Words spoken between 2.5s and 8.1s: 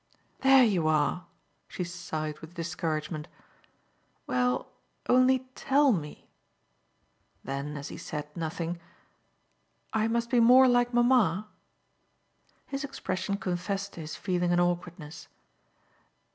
discouragement. "Well, only TELL me." Then as he